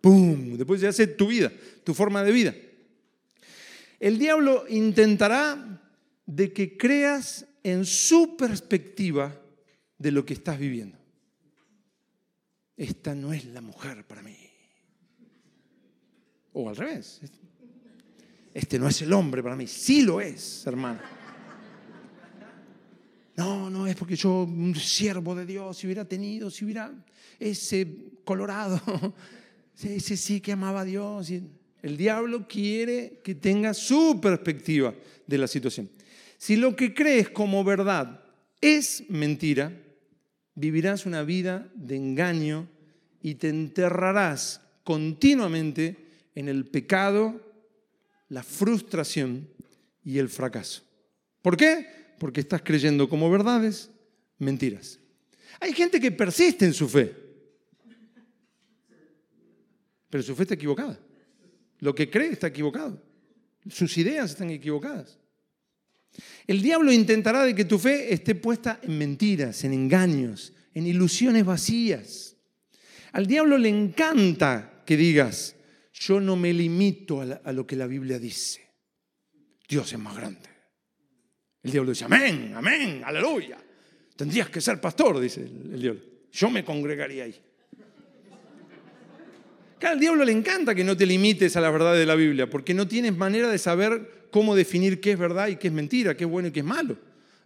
[0.00, 0.56] ¡pum!
[0.56, 1.52] Después ya hace tu vida,
[1.84, 2.54] tu forma de vida.
[4.00, 5.78] El diablo intentará
[6.24, 9.38] de que creas en su perspectiva
[9.98, 10.98] de lo que estás viviendo.
[12.76, 14.38] Esta no es la mujer para mí.
[16.54, 17.20] O al revés.
[18.54, 19.66] Este no es el hombre para mí.
[19.66, 21.00] Sí lo es, hermano.
[23.36, 26.92] No, no es porque yo, un siervo de Dios, si hubiera tenido, si hubiera
[27.38, 27.86] ese
[28.24, 28.80] colorado,
[29.82, 31.30] ese sí que amaba a Dios.
[31.82, 34.94] El diablo quiere que tenga su perspectiva
[35.26, 35.88] de la situación.
[36.36, 38.22] Si lo que crees como verdad
[38.60, 39.72] es mentira,
[40.54, 42.68] vivirás una vida de engaño
[43.22, 45.96] y te enterrarás continuamente
[46.34, 47.40] en el pecado,
[48.28, 49.48] la frustración
[50.04, 50.82] y el fracaso.
[51.42, 51.86] ¿Por qué?
[52.18, 53.90] Porque estás creyendo como verdades
[54.38, 54.98] mentiras.
[55.60, 57.14] Hay gente que persiste en su fe,
[60.08, 60.98] pero su fe está equivocada.
[61.80, 63.02] Lo que cree está equivocado.
[63.68, 65.18] Sus ideas están equivocadas.
[66.46, 71.44] El diablo intentará de que tu fe esté puesta en mentiras, en engaños, en ilusiones
[71.44, 72.36] vacías.
[73.12, 75.56] Al diablo le encanta que digas,
[75.92, 78.68] yo no me limito a, lo que la Biblia dice.
[79.68, 80.48] Dios es más grande.
[81.62, 83.58] El diablo dice, amén, amén, aleluya.
[84.16, 86.00] Tendrías que ser pastor, dice el, diablo.
[86.32, 87.40] Yo me congregaría ahí.
[89.80, 92.50] Claro, al diablo le encanta que no te limites a la verdad de la Biblia,
[92.50, 96.14] porque no tienes manera de saber cómo definir qué es verdad y qué es mentira,
[96.14, 96.98] qué es bueno y qué es malo.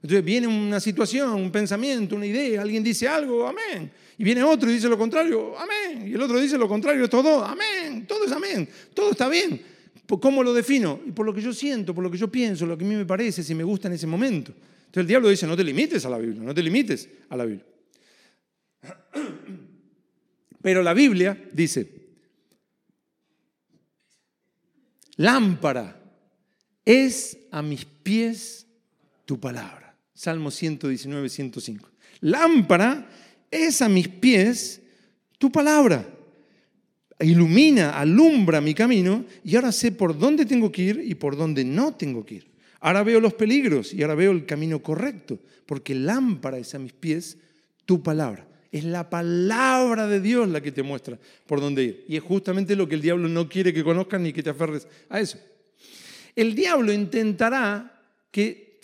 [0.03, 3.89] Entonces viene una situación, un pensamiento, una idea, alguien dice algo, amén.
[4.19, 6.09] Y viene otro y dice lo contrario, amén.
[6.09, 8.05] Y el otro dice lo contrario, todo, amén.
[8.05, 8.69] Todo es amén.
[8.93, 9.63] Todo está bien.
[10.07, 10.99] ¿Cómo lo defino?
[11.15, 13.07] Por lo que yo siento, por lo que yo pienso, lo que a mí me
[13.07, 14.51] parece, si me gusta en ese momento.
[14.51, 17.45] Entonces el diablo dice, no te limites a la Biblia, no te limites a la
[17.45, 17.67] Biblia.
[20.61, 22.04] Pero la Biblia dice,
[25.17, 26.01] lámpara
[26.85, 28.67] es a mis pies
[29.25, 29.97] tu palabra.
[30.13, 31.91] Salmo 119, 105.
[32.21, 33.09] Lámpara
[33.51, 34.81] es a mis pies
[35.39, 36.09] tu palabra.
[37.21, 41.65] Ilumina, alumbra mi camino y ahora sé por dónde tengo que ir y por dónde
[41.65, 42.55] no tengo que ir.
[42.81, 46.93] Ahora veo los peligros y ahora veo el camino correcto, porque lámpara es a mis
[46.93, 47.39] pies
[47.87, 48.47] tu palabra.
[48.75, 52.05] Es la palabra de Dios la que te muestra por dónde ir.
[52.09, 54.89] Y es justamente lo que el diablo no quiere que conozcas ni que te aferres
[55.09, 55.39] a eso.
[56.35, 58.81] El diablo intentará que,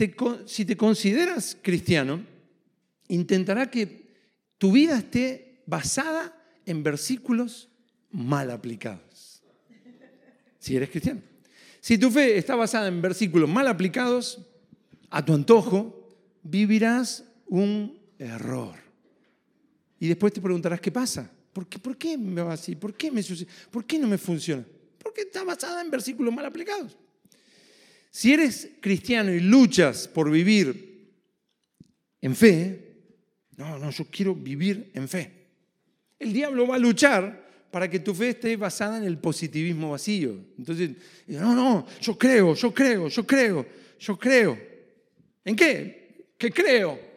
[0.46, 2.24] si te consideras cristiano,
[3.08, 4.06] intentará que
[4.58, 7.68] tu vida esté basada en versículos
[8.12, 9.42] mal aplicados.
[10.60, 11.20] Si eres cristiano.
[11.80, 14.38] Si tu fe está basada en versículos mal aplicados,
[15.10, 16.08] a tu antojo,
[16.44, 18.79] vivirás un error.
[20.00, 21.30] Y después te preguntarás, ¿qué pasa?
[21.52, 22.74] ¿Por qué, por qué me va así?
[22.74, 23.22] ¿Por qué, me
[23.70, 24.64] ¿Por qué no me funciona?
[24.98, 26.96] Porque está basada en versículos mal aplicados.
[28.10, 31.12] Si eres cristiano y luchas por vivir
[32.22, 32.96] en fe,
[33.56, 35.30] no, no, yo quiero vivir en fe.
[36.18, 40.34] El diablo va a luchar para que tu fe esté basada en el positivismo vacío.
[40.58, 40.90] Entonces,
[41.26, 43.66] no, no, yo creo, yo creo, yo creo,
[43.98, 44.58] yo creo.
[45.44, 46.34] ¿En qué?
[46.38, 47.09] ¿Qué creo?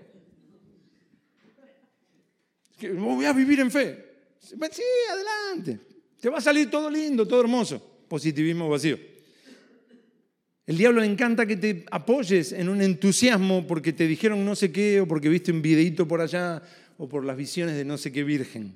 [2.89, 4.05] Voy a vivir en fe.
[4.39, 4.55] Sí,
[5.09, 5.79] adelante.
[6.19, 7.81] Te va a salir todo lindo, todo hermoso.
[8.07, 8.97] Positivismo vacío.
[10.65, 14.71] El diablo le encanta que te apoyes en un entusiasmo porque te dijeron no sé
[14.71, 16.61] qué o porque viste un videíto por allá
[16.97, 18.73] o por las visiones de no sé qué virgen.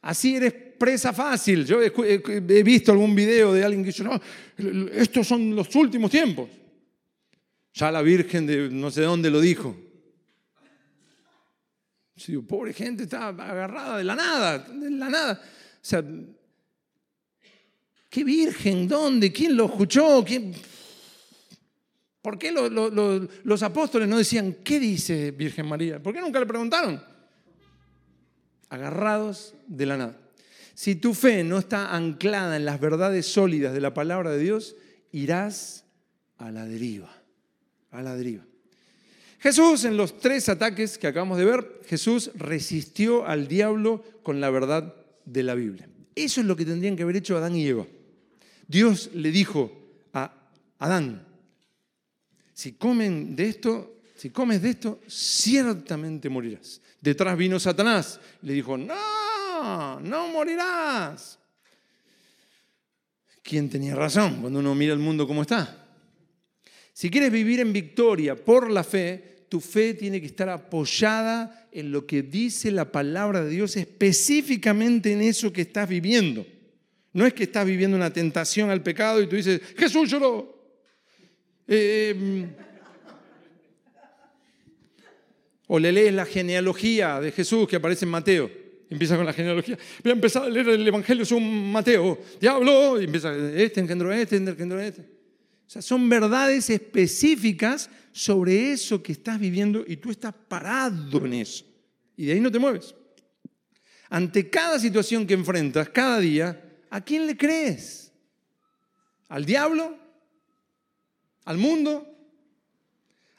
[0.00, 1.66] Así eres presa fácil.
[1.66, 4.20] Yo he visto algún video de alguien que dice, no,
[4.92, 6.48] estos son los últimos tiempos.
[7.74, 9.76] Ya la Virgen de no sé dónde lo dijo.
[12.46, 15.40] Pobre gente, está agarrada de la nada, de la nada.
[15.42, 16.04] O sea,
[18.10, 18.88] ¿qué Virgen?
[18.88, 19.32] ¿Dónde?
[19.32, 20.24] ¿Quién lo escuchó?
[20.24, 20.54] ¿Quién?
[22.20, 26.02] ¿Por qué los apóstoles no decían, ¿qué dice Virgen María?
[26.02, 27.18] ¿Por qué nunca le preguntaron?
[28.68, 30.18] agarrados de la nada.
[30.74, 34.76] Si tu fe no está anclada en las verdades sólidas de la palabra de Dios,
[35.10, 35.84] irás
[36.36, 37.10] a la deriva,
[37.90, 38.44] a la deriva.
[39.38, 44.50] Jesús, en los tres ataques que acabamos de ver, Jesús resistió al diablo con la
[44.50, 45.88] verdad de la Biblia.
[46.14, 47.86] Eso es lo que tendrían que haber hecho Adán y Eva.
[48.66, 49.72] Dios le dijo
[50.12, 50.32] a
[50.78, 51.24] Adán,
[52.52, 56.80] si comen de esto, si comes de esto, ciertamente morirás.
[57.00, 58.18] Detrás vino Satanás.
[58.42, 61.38] Le dijo, no, no morirás.
[63.44, 65.87] ¿Quién tenía razón cuando uno mira el mundo como está?
[66.98, 71.92] Si quieres vivir en victoria por la fe, tu fe tiene que estar apoyada en
[71.92, 76.44] lo que dice la palabra de Dios, específicamente en eso que estás viviendo.
[77.12, 80.60] No es que estás viviendo una tentación al pecado y tú dices, Jesús lloró.
[81.68, 82.48] Eh,
[85.68, 88.50] o le lees la genealogía de Jesús que aparece en Mateo.
[88.90, 89.78] Empieza con la genealogía.
[90.02, 92.18] Voy a empezar a leer el Evangelio según Mateo.
[92.40, 93.00] Diablo.
[93.00, 95.17] Y empieza, este engendró este, este, engendró este.
[95.68, 101.34] O sea, son verdades específicas sobre eso que estás viviendo y tú estás parado en
[101.34, 101.62] eso.
[102.16, 102.94] Y de ahí no te mueves.
[104.08, 108.10] Ante cada situación que enfrentas, cada día, ¿a quién le crees?
[109.28, 109.94] ¿Al diablo?
[111.44, 112.16] ¿Al mundo?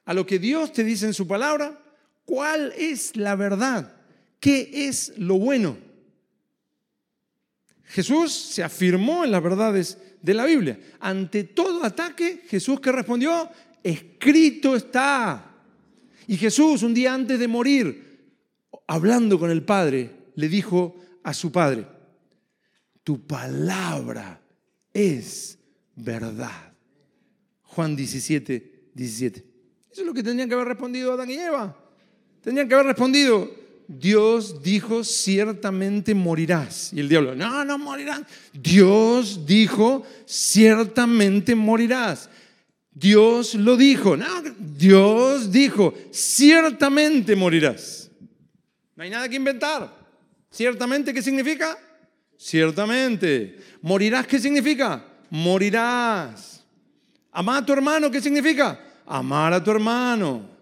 [0.05, 1.81] ¿A lo que Dios te dice en su palabra?
[2.25, 3.91] ¿Cuál es la verdad?
[4.39, 5.79] ¿Qué es lo bueno?
[7.85, 10.79] Jesús se afirmó en las verdades de la Biblia.
[10.99, 13.49] Ante todo ataque, Jesús que respondió,
[13.83, 15.45] escrito está.
[16.27, 18.31] Y Jesús, un día antes de morir,
[18.87, 21.85] hablando con el Padre, le dijo a su Padre,
[23.03, 24.41] tu palabra
[24.93, 25.57] es
[25.95, 26.73] verdad.
[27.63, 29.45] Juan 17, 17.
[29.91, 31.75] Eso es lo que tendrían que haber respondido Adán y Eva.
[32.41, 33.49] Tendrían que haber respondido,
[33.91, 36.93] Dios dijo, ciertamente morirás.
[36.93, 38.21] Y el diablo, no, no morirás.
[38.53, 42.29] Dios dijo, ciertamente morirás.
[42.93, 44.27] Dios lo dijo, no,
[44.59, 48.11] Dios dijo, ciertamente morirás.
[48.95, 49.91] No hay nada que inventar.
[50.51, 51.75] Ciertamente, ¿qué significa?
[52.37, 53.57] Ciertamente.
[53.81, 55.03] ¿Morirás qué significa?
[55.31, 56.63] Morirás.
[57.31, 58.79] Amar a tu hermano, ¿qué significa?
[59.07, 60.58] Amar a tu hermano.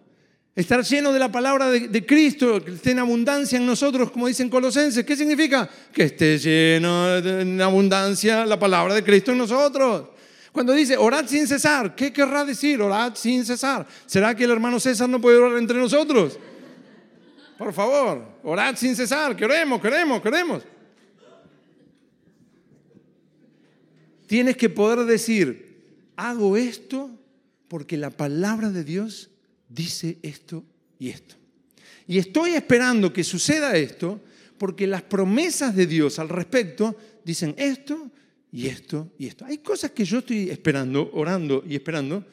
[0.57, 4.49] Estar lleno de la palabra de, Cristo, que esté en abundancia en nosotros, como dicen
[4.49, 5.05] Colosenses.
[5.05, 5.69] ¿Qué significa?
[5.93, 10.07] Que esté lleno de, en abundancia la palabra de Cristo en nosotros.
[10.51, 13.85] Cuando dice orad sin cesar, ¿qué querrá decir orad sin cesar?
[14.07, 16.39] ¿Será que el hermano César no puede orar entre nosotros?
[17.55, 20.63] Por favor, orad sin cesar, queremos, queremos, queremos.
[24.25, 25.83] Tienes que poder decir,
[26.15, 27.11] hago esto
[27.67, 29.29] porque la palabra de Dios
[29.67, 30.63] dice esto
[30.99, 31.35] y esto.
[32.07, 34.21] Y estoy esperando que suceda esto
[34.57, 38.09] porque las promesas de Dios al respecto dicen esto
[38.51, 39.45] y esto y esto.
[39.45, 42.25] Hay cosas que yo estoy esperando, orando y esperando,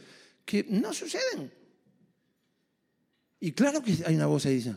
[0.44, 1.52] que no suceden.
[3.40, 4.74] Y claro que hay una voz ahí dice,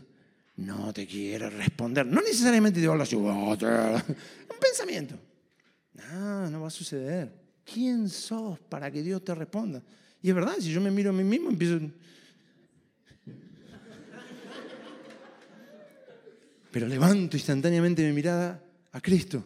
[0.57, 2.05] no te quiere responder.
[2.05, 5.15] No necesariamente te va a hablar así, un pensamiento.
[5.93, 7.31] No, no va a suceder.
[7.63, 9.81] ¿Quién sos para que Dios te responda?
[10.21, 11.79] Y es verdad, si yo me miro a mí mismo, empiezo...
[16.71, 19.43] Pero levanto instantáneamente mi mirada a Cristo.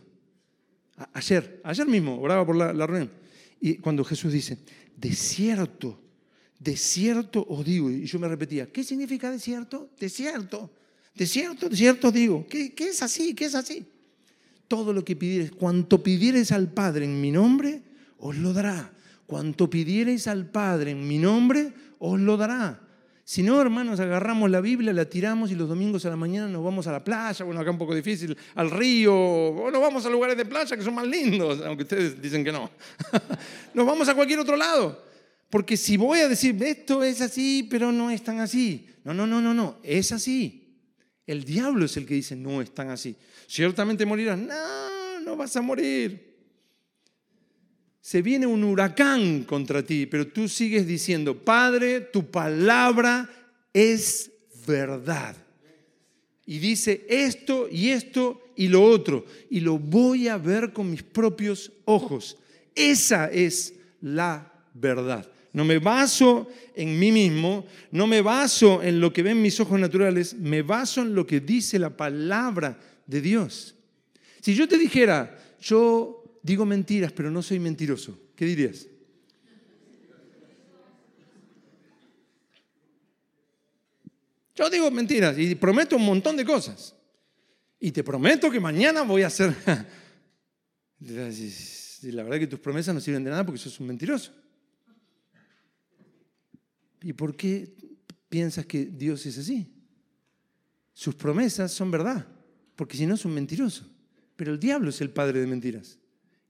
[1.13, 3.11] ayer, ayer mismo, oraba por la, la reunión.
[3.59, 4.57] Y cuando Jesús dice,
[4.97, 5.99] desierto,
[6.59, 9.89] desierto os digo, y yo me repetía, ¿qué significa desierto?
[9.99, 10.71] Desierto,
[11.15, 12.45] desierto, desierto digo.
[12.47, 13.33] ¿Qué, qué es así?
[13.33, 13.85] ¿Qué es así?
[14.67, 17.81] Todo lo que pidieres, cuanto pidieres al Padre en mi nombre,
[18.17, 18.93] os lo dará.
[19.25, 22.81] Cuanto pidiereis al Padre en mi nombre, os lo dará.
[23.31, 26.61] Si no, hermanos, agarramos la Biblia, la tiramos y los domingos a la mañana nos
[26.61, 30.09] vamos a la playa, bueno, acá un poco difícil, al río, o nos vamos a
[30.09, 32.69] lugares de playa que son más lindos, aunque ustedes dicen que no.
[33.73, 35.05] nos vamos a cualquier otro lado.
[35.49, 38.89] Porque si voy a decir, esto es así, pero no es tan así.
[39.05, 40.75] No, no, no, no, no, es así.
[41.25, 43.15] El diablo es el que dice, no es tan así.
[43.47, 44.37] Ciertamente morirás.
[44.39, 46.30] No, no vas a morir
[48.01, 53.29] se viene un huracán contra ti, pero tú sigues diciendo, Padre, tu palabra
[53.71, 54.31] es
[54.65, 55.35] verdad.
[56.45, 61.03] Y dice esto y esto y lo otro, y lo voy a ver con mis
[61.03, 62.37] propios ojos.
[62.73, 65.29] Esa es la verdad.
[65.53, 69.79] No me baso en mí mismo, no me baso en lo que ven mis ojos
[69.79, 73.75] naturales, me baso en lo que dice la palabra de Dios.
[74.39, 78.17] Si yo te dijera, yo digo mentiras, pero no soy mentiroso.
[78.35, 78.87] ¿Qué dirías?
[84.55, 86.95] Yo digo mentiras y prometo un montón de cosas.
[87.79, 89.55] Y te prometo que mañana voy a hacer...
[92.03, 94.33] La verdad que tus promesas no sirven de nada porque sos un mentiroso.
[97.01, 97.73] ¿Y por qué
[98.29, 99.71] piensas que Dios es así?
[100.93, 102.27] Sus promesas son verdad,
[102.75, 103.89] porque si no es un mentiroso.
[104.35, 105.97] Pero el diablo es el padre de mentiras.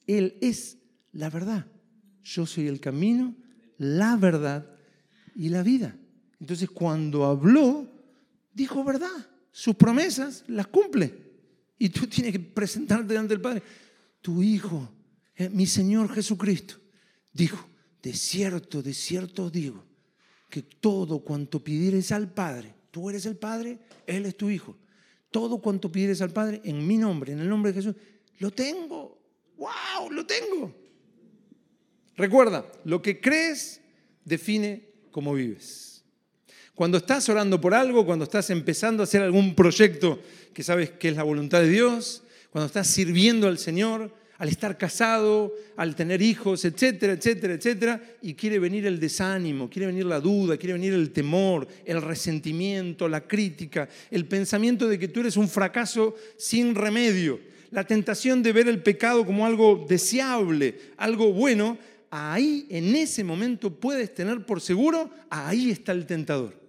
[0.08, 0.78] Él es
[1.12, 1.66] la verdad.
[2.24, 3.36] Yo soy el camino,
[3.78, 4.68] la verdad
[5.36, 5.96] y la vida.
[6.40, 7.88] Entonces cuando habló,
[8.54, 9.30] dijo verdad.
[9.52, 11.14] Sus promesas las cumple.
[11.78, 13.64] Y tú tienes que presentarte delante del Padre.
[14.22, 14.90] Tu Hijo,
[15.36, 16.76] eh, mi Señor Jesucristo,
[17.34, 17.68] dijo,
[18.02, 19.84] de cierto, de cierto digo,
[20.50, 24.78] que todo cuanto pidieres al Padre, tú eres el Padre, Él es tu Hijo.
[25.32, 27.96] Todo cuanto pidieres al Padre en mi nombre, en el nombre de Jesús,
[28.40, 29.21] lo tengo.
[29.62, 30.10] ¡Wow!
[30.10, 30.74] Lo tengo.
[32.18, 33.80] Recuerda, lo que crees
[34.26, 36.04] define cómo vives.
[36.74, 40.20] Cuando estás orando por algo, cuando estás empezando a hacer algún proyecto
[40.52, 44.80] que sabes que es la voluntad de Dios, cuando estás sirviendo al Señor, al estar
[44.80, 50.20] casado, al tener hijos, etcétera, etcétera, etcétera, y quiere venir el desánimo, quiere venir la
[50.20, 55.38] duda, quiere venir el temor, el resentimiento, la crítica, el pensamiento de que tú eres
[55.38, 61.78] un fracaso sin remedio la tentación de ver el pecado como algo deseable, algo bueno,
[62.10, 66.60] ahí en ese momento puedes tener por seguro, ahí está el tentador.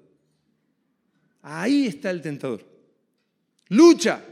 [1.43, 2.65] Ahí está el tentador.
[3.69, 4.25] Lucha.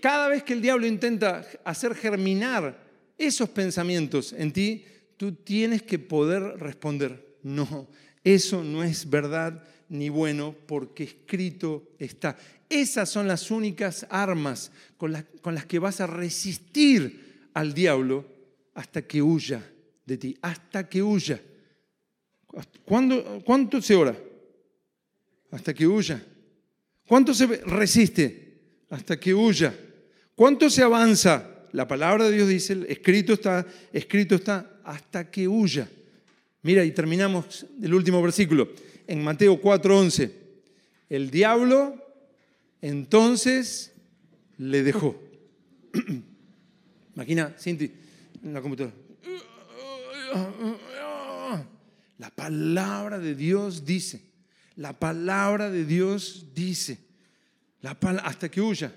[0.00, 2.80] Cada vez que el diablo intenta hacer germinar
[3.18, 4.84] esos pensamientos en ti,
[5.16, 7.88] tú tienes que poder responder, no,
[8.22, 12.36] eso no es verdad ni bueno porque escrito está.
[12.68, 18.26] Esas son las únicas armas con las, que vas a resistir al diablo
[18.74, 19.62] hasta que huya
[20.04, 21.40] de ti, hasta que huya.
[22.84, 24.16] ¿Cuánto se ora?
[25.50, 26.22] Hasta que huya.
[27.06, 28.60] ¿Cuánto se resiste?
[28.90, 29.74] Hasta que huya.
[30.34, 31.66] ¿Cuánto se avanza?
[31.72, 35.88] La palabra de Dios dice, escrito está, escrito está, hasta que huya.
[36.62, 38.68] Mira, y terminamos el último versículo,
[39.08, 40.30] en Mateo 4:11.
[41.08, 41.96] El diablo
[42.80, 43.92] entonces
[44.58, 45.20] le dejó.
[47.16, 47.90] Imagina, Cinti,
[48.44, 48.94] en la computadora.
[52.18, 54.20] La palabra de Dios dice,
[54.76, 56.98] la palabra de Dios dice,
[57.80, 58.94] la hasta que huya,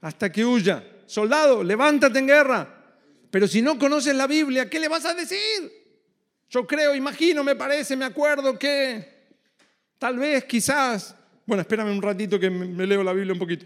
[0.00, 0.84] hasta que huya.
[1.06, 2.82] Soldado, levántate en guerra.
[3.30, 5.38] Pero si no conoces la Biblia, ¿qué le vas a decir?
[6.48, 9.13] Yo creo, imagino, me parece, me acuerdo que
[10.04, 13.64] tal vez, quizás, bueno, espérame un ratito que me leo la Biblia un poquito.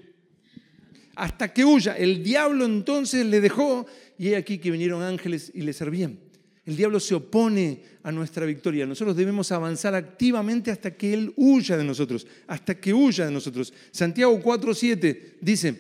[1.17, 1.97] Hasta que huya.
[1.97, 3.87] El diablo entonces le dejó
[4.17, 6.17] y he aquí que vinieron ángeles y le servían.
[6.65, 8.87] El diablo se opone a nuestra victoria.
[8.87, 13.75] Nosotros debemos avanzar activamente hasta que Él huya de nosotros, hasta que huya de nosotros.
[13.91, 15.77] Santiago 4.7 dice,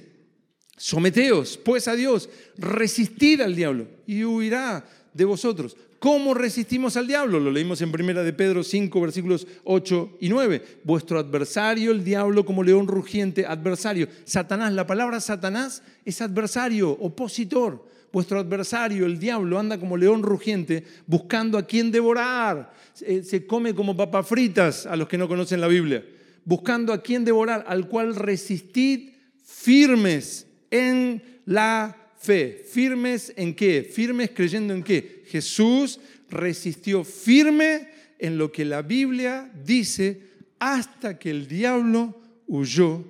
[0.76, 4.84] someteos pues a Dios, resistid al diablo y huirá
[5.14, 5.76] de vosotros.
[5.98, 7.40] ¿Cómo resistimos al diablo?
[7.40, 10.80] Lo leímos en primera de Pedro 5, versículos 8 y 9.
[10.84, 14.08] Vuestro adversario, el diablo, como león rugiente, adversario.
[14.24, 17.84] Satanás, la palabra Satanás es adversario, opositor.
[18.12, 22.72] Vuestro adversario, el diablo, anda como león rugiente buscando a quien devorar.
[22.94, 26.04] Se come como papas fritas a los que no conocen la Biblia.
[26.44, 29.10] Buscando a quien devorar, al cual resistid
[29.44, 32.64] firmes en la fe.
[32.68, 33.82] ¿Firmes en qué?
[33.82, 35.24] Firmes creyendo en qué?
[35.26, 37.88] Jesús resistió firme
[38.18, 43.04] en lo que la Biblia dice hasta que el diablo huyó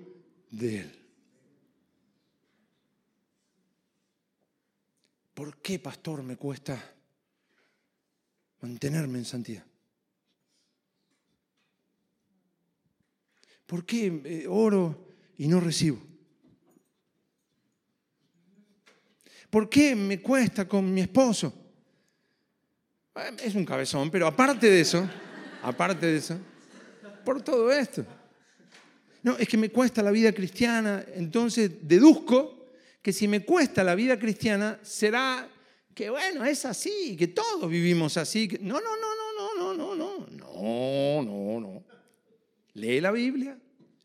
[0.51, 0.93] de él.
[5.35, 6.95] ¿Por qué, pastor, me cuesta
[8.61, 9.65] mantenerme en santidad?
[13.67, 16.08] ¿Por qué eh, oro y no recibo?
[19.51, 21.53] ¿Por qué me cuesta con mi esposo?
[23.17, 25.09] Eh, es un cabezón, pero aparte de eso,
[25.63, 26.39] aparte de eso,
[27.25, 28.05] por todo esto.
[29.23, 32.69] No, es que me cuesta la vida cristiana, entonces deduzco
[33.03, 35.49] que si me cuesta la vida cristiana, será
[35.95, 38.49] que bueno, es así, que todos vivimos así.
[38.61, 41.85] No, no, no, no, no, no, no, no, no, no, no.
[42.75, 43.59] Lee la Biblia,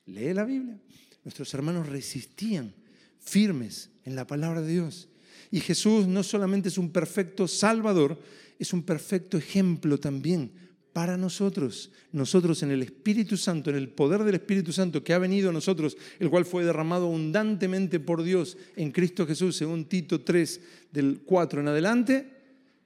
[0.07, 0.79] lee la Biblia.
[1.23, 2.73] Nuestros hermanos resistían
[3.19, 5.09] firmes en la palabra de Dios.
[5.53, 8.19] Y Jesús no solamente es un perfecto Salvador,
[8.57, 10.51] es un perfecto ejemplo también
[10.93, 11.91] para nosotros.
[12.11, 15.53] Nosotros en el Espíritu Santo, en el poder del Espíritu Santo que ha venido a
[15.53, 20.59] nosotros, el cual fue derramado abundantemente por Dios en Cristo Jesús, según Tito 3
[20.91, 22.31] del 4 en adelante,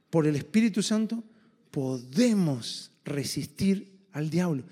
[0.10, 1.24] por el Espíritu Santo
[1.72, 4.66] podemos resistir al diablo.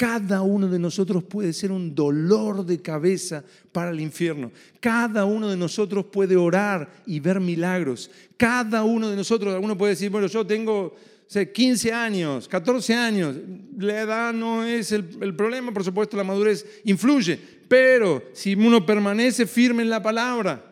[0.00, 4.50] Cada uno de nosotros puede ser un dolor de cabeza para el infierno.
[4.80, 8.10] Cada uno de nosotros puede orar y ver milagros.
[8.38, 10.96] Cada uno de nosotros, alguno puede decir, bueno, yo tengo
[11.28, 13.36] 15 años, 14 años,
[13.76, 17.38] la edad no es el, problema, por supuesto la madurez influye,
[17.68, 20.64] pero si uno permanece firme en la palabra,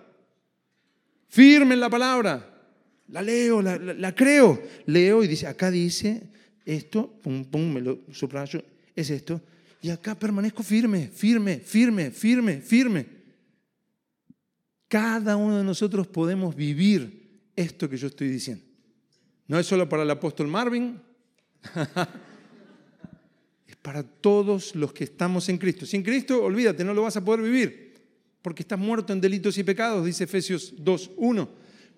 [1.28, 2.48] firme en la palabra,
[3.08, 6.22] la leo, la, creo, leo y dice, acá dice
[6.64, 8.62] esto, pum, pum, me lo subrayo,
[9.00, 9.40] es esto,
[9.80, 13.06] y acá permanezco firme, firme, firme, firme, firme.
[14.88, 18.64] Cada uno de nosotros podemos vivir esto que yo estoy diciendo.
[19.46, 21.00] No es solo para el apóstol Marvin,
[23.66, 25.86] es para todos los que estamos en Cristo.
[25.86, 27.94] Sin Cristo, olvídate, no lo vas a poder vivir,
[28.42, 31.48] porque estás muerto en delitos y pecados, dice Efesios 2.1.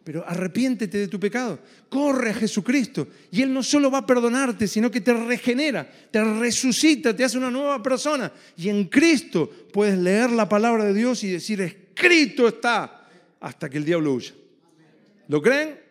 [0.03, 4.67] Pero arrepiéntete de tu pecado, corre a Jesucristo y Él no solo va a perdonarte,
[4.67, 8.33] sino que te regenera, te resucita, te hace una nueva persona.
[8.57, 13.09] Y en Cristo puedes leer la palabra de Dios y decir, escrito está,
[13.41, 14.33] hasta que el diablo huya.
[15.29, 15.90] ¿Lo creen?